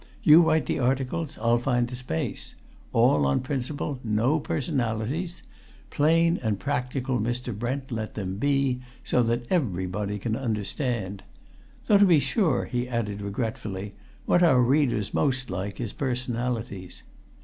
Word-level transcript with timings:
You 0.23 0.41
write 0.41 0.65
the 0.65 0.79
articles; 0.79 1.37
I'll 1.37 1.59
find 1.59 1.87
the 1.87 1.95
space. 1.95 2.55
All 2.91 3.27
on 3.27 3.41
principle 3.41 3.99
no 4.03 4.39
personalities. 4.39 5.43
Plain 5.91 6.39
and 6.41 6.59
practical, 6.59 7.19
Mr. 7.19 7.55
Brent, 7.55 7.91
let 7.91 8.15
them 8.15 8.37
be, 8.37 8.81
so 9.03 9.21
that 9.21 9.45
everybody 9.51 10.17
can 10.17 10.35
understand. 10.35 11.21
Though 11.85 11.99
to 11.99 12.05
be 12.07 12.19
sure," 12.19 12.65
he 12.65 12.89
added 12.89 13.21
regretfully, 13.21 13.93
"what 14.25 14.41
our 14.41 14.59
readers 14.63 15.13
most 15.13 15.51
like 15.51 15.79
is 15.79 15.93
personalities! 15.93 17.03